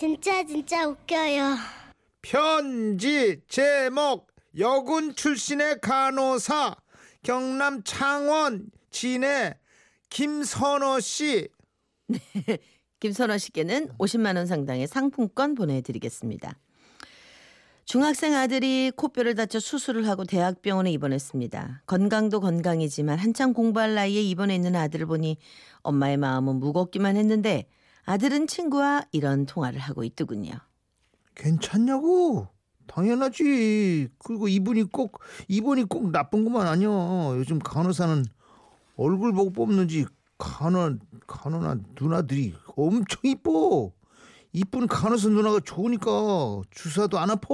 [0.00, 1.56] 진짜 진짜 웃겨요.
[2.22, 6.74] 편지 제목 여군 출신의 간호사
[7.22, 9.58] 경남 창원 진해
[10.08, 11.48] 김선호 씨
[13.00, 16.56] 김선호 씨께는 50만 원 상당의 상품권 보내드리겠습니다.
[17.84, 21.82] 중학생 아들이 코뼈를 다쳐 수술을 하고 대학병원에 입원했습니다.
[21.84, 25.36] 건강도 건강이지만 한창 공부할 나이에 입원해 있는 아들을 보니
[25.82, 27.66] 엄마의 마음은 무겁기만 했는데
[28.04, 30.52] 아들은 친구와 이런 통화를 하고 있더군요.
[31.34, 32.48] 괜찮냐고?
[32.86, 34.08] 당연하지.
[34.18, 36.88] 그리고 이분이 꼭 이분이 꼭 나쁜 것만 아니야.
[37.36, 38.24] 요즘 간호사는
[38.96, 40.06] 얼굴 보고 뽑는지
[40.38, 43.92] 간호 간호나 누나들이 엄청 이뻐.
[44.52, 46.10] 이쁜 간호사 누나가 좋으니까
[46.72, 47.48] 주사도 안 아파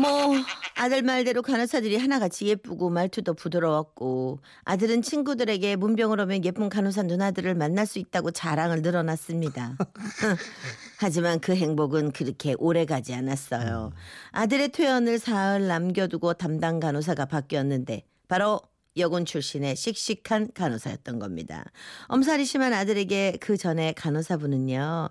[0.00, 0.34] 뭐
[0.74, 7.86] 아들 말대로 간호사들이 하나같이 예쁘고 말투도 부드러웠고 아들은 친구들에게 문병을 오면 예쁜 간호사 누나들을 만날
[7.86, 9.76] 수 있다고 자랑을 늘어놨습니다.
[10.98, 13.92] 하지만 그 행복은 그렇게 오래가지 않았어요.
[14.32, 18.60] 아들의 퇴원을 사흘 남겨두고 담당 간호사가 바뀌었는데 바로
[18.96, 21.64] 여군 출신의 씩씩한 간호사였던 겁니다.
[22.06, 25.10] 엄살이 심한 아들에게 그 전에 간호사분은요.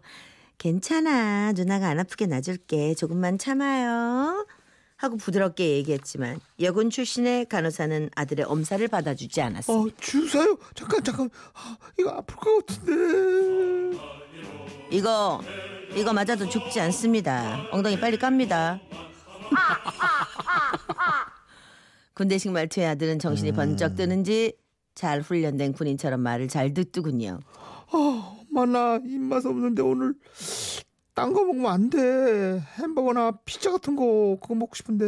[0.58, 4.46] 괜찮아 누나가 안 아프게 놔줄게 조금만 참아요.
[4.98, 9.96] 하고 부드럽게 얘기했지만 여군 출신의 간호사는 아들의 엄살을 받아주지 않았습니다.
[9.96, 13.98] 어 주사요 잠깐 잠깐 아, 이거 아플 것 같은데
[14.90, 15.42] 이거
[15.96, 17.68] 이거 맞아도 죽지 않습니다.
[17.72, 18.80] 엉덩이 빨리 깝니다.
[22.14, 24.54] 군대식 말투의 아들은 정신이 번쩍 뜨는지
[24.94, 27.42] 잘 훈련된 군인처럼 말을 잘 듣더군요.
[27.92, 30.14] 아 만나 입맛 없는데 오늘
[31.16, 35.06] 딴 거 먹으면 안 돼 햄버거나 피자 같은 거 그거 먹고 싶은데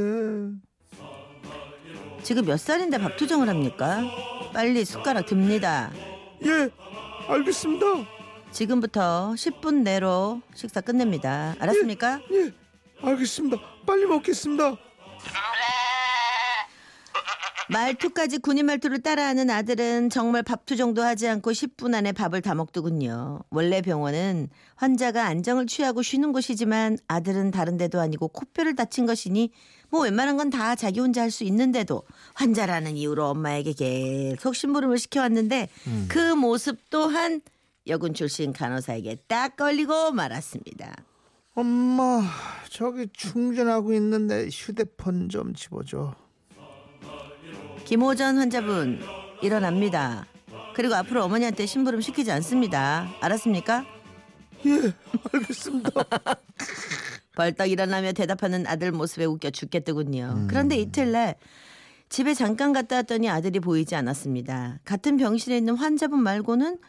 [2.23, 4.01] 지금 몇 살인데 밥 투정을 합니까?
[4.53, 5.91] 빨리 숟가락 듭니다.
[6.45, 6.69] 예
[7.27, 7.85] 알겠습니다
[8.51, 11.55] 지금부터 10분 내로 식사 끝냅니다.
[11.59, 12.21] 알았습니까?
[12.31, 12.53] 예
[13.01, 14.77] 알겠습니다 빨리 먹겠습니다
[17.69, 23.41] 말투까지 군인 말투를 따라하는 아들은 정말 밥투정도 하지 않고 10분 안에 밥을 다 먹더군요.
[23.49, 29.51] 원래 병원은 환자가 안정을 취하고 쉬는 곳이지만 아들은 다른 데도 아니고 코뼈를 다친 것이니
[29.89, 32.03] 뭐 웬만한 건 다 자기 혼자 할 수 있는데도
[32.35, 35.67] 환자라는 이유로 엄마에게 계속 심부름을 시켜왔는데
[36.07, 37.41] 그 모습 또한
[37.87, 40.95] 여군 출신 간호사에게 딱 걸리고 말았습니다.
[41.53, 42.21] 엄마
[42.69, 46.15] 저기 충전하고 있는데 휴대폰 좀 집어줘
[47.87, 48.99] 김호전 환자분
[49.41, 50.25] 일어납니다.
[50.75, 53.07] 그리고 앞으로 어머니한테 심부름 시키지 않습니다.
[53.21, 53.85] 알았습니까?
[54.65, 54.93] 예
[55.31, 55.91] 알겠습니다
[57.35, 60.47] 벌떡 일어나며 대답하는 아들 모습에 웃겨 죽겠더군요.
[60.49, 61.35] 그런데 이틀날
[62.09, 64.79] 집에 잠깐 갔다 왔더니 아들이 보이지 않았습니다.
[64.83, 66.79] 같은 병실에 있는 환자분 말고는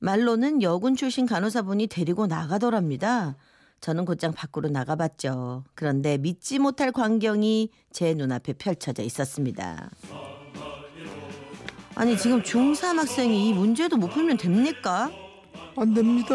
[0.00, 3.36] 말로는 여군 출신 간호사분이 데리고 나가더랍니다.
[3.80, 5.64] 저는 곧장 밖으로 나가봤죠.
[5.74, 9.88] 그런데 믿지 못할 광경이 제 눈앞에 펼쳐져 있었습니다.
[11.94, 15.10] 아니 지금 중3 학생이 이 문제도 못 풀면 됩니까?
[15.76, 16.34] 안 됩니다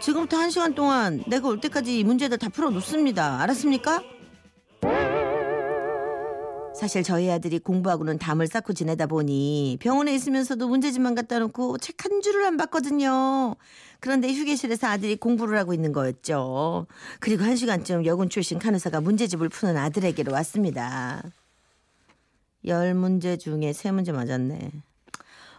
[0.00, 3.40] 지금부터 한 시간 동안 내가 올 때까지 이 문제들 다 풀어 놓습니다.
[3.40, 4.02] 알았습니까?
[6.74, 12.20] 사실 저희 아들이 공부하고는 담을 쌓고 지내다 보니 병원에 있으면서도 문제집만 갖다 놓고 책 한
[12.20, 13.54] 줄을 안 봤거든요.
[14.00, 16.86] 그런데 휴게실에서 아들이 공부를 하고 있는 거였죠.
[17.20, 21.22] 그리고 한 시간쯤 여군 출신 간호사가 문제집을 푸는 아들에게로 왔습니다.
[22.66, 24.70] 열 문제 중에 세 문제 맞았네.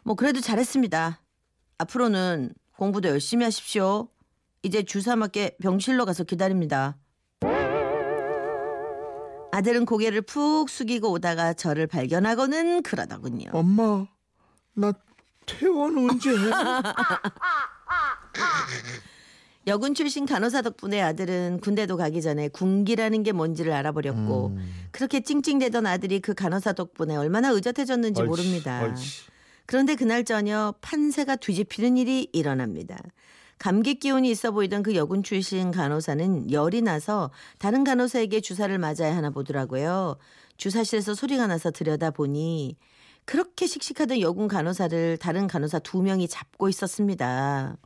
[0.04, 1.20] 뭐 그래도 잘했습니다.
[1.78, 4.08] 앞으로는 공부도 열심히 하십시오.
[4.64, 6.98] 이제 주사 맞게 병실로 가서 기다립니다.
[9.52, 13.52] 아들은 고개를 푹 숙이고 오다가 저를 발견하고는 그러더군요.
[13.54, 14.08] 엄마
[14.74, 14.94] 나
[15.46, 16.36] 퇴원 언제 해?
[19.66, 24.74] 여군 출신 간호사 덕분에 아들은 군대도 가기 전에 군기라는 게 뭔지를 알아버렸고 음.
[24.92, 28.84] 그렇게 찡찡대던 아들이 그 간호사 덕분에 얼마나 의젓해졌는지 옳지, 모릅니다.
[28.84, 29.24] 옳지.
[29.66, 32.98] 그런데 그날 저녁 판세가 뒤집히는 일이 일어납니다.
[33.58, 39.30] 감기 기운이 있어 보이던 그 여군 출신 간호사는 열이 나서 다른 간호사에게 주사를 맞아야 하나
[39.30, 40.18] 보더라고요.
[40.58, 42.76] 주사실에서 소리가 나서 들여다보니
[43.24, 47.78] 그렇게 씩씩하던 여군 간호사를 다른 간호사 두 명이 잡고 있었습니다.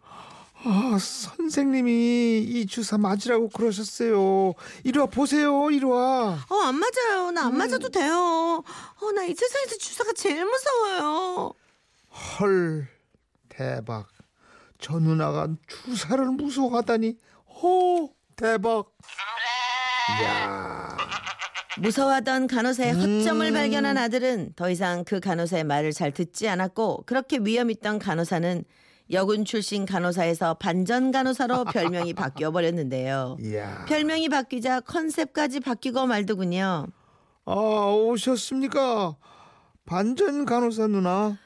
[0.63, 7.31] 아 선생님이 이 주사 맞으라고 그러셨어요 이리 와 보세요 이리 와 어, 안 맞아요.
[7.31, 7.57] 나안 음.
[7.57, 8.63] 맞아도 돼요.
[9.01, 11.53] 어, 나 이 세상에서 주사가 제일 무서워요.
[12.39, 12.87] 헐
[13.49, 14.07] 대박
[14.79, 15.47] 저 누나가
[15.85, 17.17] 주사를 무서워하다니
[17.61, 18.91] 호 대박
[20.21, 20.97] 이야
[21.79, 23.19] 무서워하던 간호사의 음.
[23.19, 28.63] 허점을 발견한 아들은 더 이상 그 간호사의 말을 잘 듣지 않았고 그렇게 위험 있던 간호사는
[29.11, 33.37] 여군 출신 간호사에서 반전 간호사로 별명이 바뀌어 버렸는데요.
[33.41, 33.85] 이야.
[33.85, 36.87] 별명이 바뀌자 컨셉까지 바뀌고 말더군요.
[37.45, 39.15] 아 오셨습니까?
[39.85, 41.37] 반전 간호사 누나.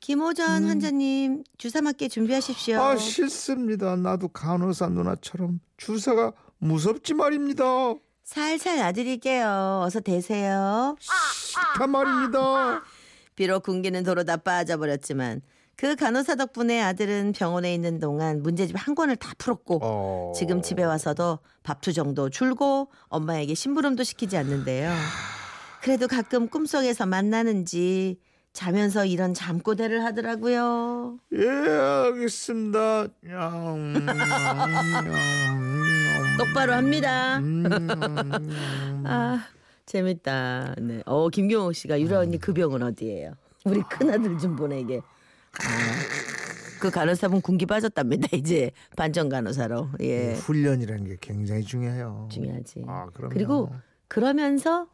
[0.00, 2.80] 김호전 환자님 주사 맞게 준비하십시오.
[2.80, 3.96] 아 싫습니다.
[3.96, 7.64] 나도 간호사 누나처럼 주사가 무섭지 말입니다.
[8.24, 9.82] 살살 놔드릴게요.
[9.84, 10.96] 어서 대세요.
[10.98, 12.82] 싫단 말입니다.
[13.36, 15.42] 비록 군기는 도로 다 빠져버렸지만
[15.80, 20.32] 그 간호사 덕분에 아들은 병원에 있는 동안 문제집 한 권을 다 풀었고 어.
[20.36, 24.92] 지금 집에 와서도 밥 투정도 줄고 엄마에게 심부름도 시키지 않는데요.
[25.80, 28.18] 그래도 가끔 꿈속에서 만나는지
[28.52, 31.16] 자면서 이런 잠꼬대를 하더라고요.
[31.32, 33.06] 예 알겠습니다.
[36.36, 37.38] 똑바로 합니다.
[37.38, 37.64] 음,
[39.06, 39.46] 아
[39.86, 40.74] 재밌다.
[40.78, 41.02] 네.
[41.06, 43.32] 어 김경옥 씨가 유라 언니 그 병은 어디예요?
[43.64, 45.00] 우리 큰 아들 좀 보내게.
[45.58, 48.28] 아, 그 간호사분 군기 빠졌답니다.
[48.36, 49.88] 이제 반전 간호사로.
[50.00, 50.34] 예.
[50.34, 52.28] 훈련이라는 게 굉장히 중요해요.
[52.30, 52.84] 중요하지.
[52.86, 53.32] 아, 그럼요.
[53.32, 53.70] 그리고
[54.08, 54.86] 그러면서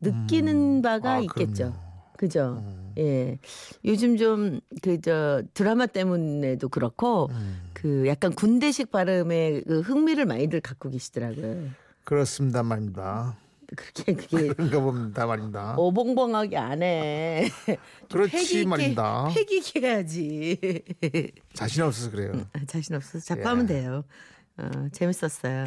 [0.00, 1.54] 느끼는 바가 아, 있겠죠.
[1.54, 1.90] 그럼요.
[2.16, 2.62] 그죠?
[2.62, 3.38] 음, 예.
[3.84, 7.60] 요즘 좀 그 저 드라마 때문에도 그렇고 음.
[7.72, 11.68] 그 약간 군대식 발음에 그 흥미를 많이들 갖고 계시더라고요.
[12.04, 13.36] 그렇습니다 말입니다.
[13.76, 15.74] 그렇게 그게 그런가 봅니다 말입니다.
[15.78, 17.48] 오봉봉하게 안 해.
[17.66, 17.76] 좀
[18.08, 19.28] 그렇지 패기 말입니다.
[19.34, 20.82] 패기 있게 해야지.
[21.54, 22.46] 자신 없어서 그래요.
[22.52, 23.44] 아, 자신 없어서 자꾸 예.
[23.44, 24.04] 하면 돼요.
[24.58, 25.66] 어, 재밌었어요.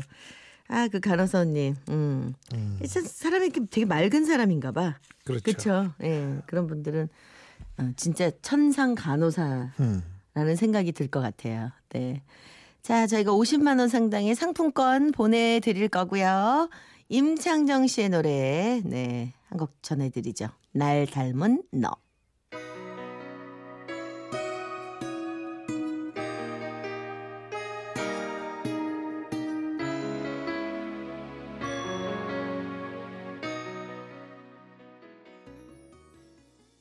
[0.67, 1.75] 아, 그 간호사님.
[1.89, 2.33] 음.
[2.53, 4.97] 음, 참 사람이 이렇게 되게 맑은 사람인가 봐.
[5.25, 5.43] 그렇죠.
[5.43, 5.93] 그렇죠.
[6.03, 6.37] 예.
[6.45, 7.09] 그런 분들은
[7.77, 10.55] 어, 진짜 천상 간호사라는 음.
[10.55, 11.71] 생각이 들 것 같아요.
[11.89, 12.21] 네.
[12.81, 16.69] 자, 저희가 50만 원 상당의 상품권 보내 드릴 거고요.
[17.09, 19.33] 임창정 씨의 노래 네.
[19.49, 20.49] 한 곡 전해 드리죠.
[20.71, 21.91] 날 닮은 너.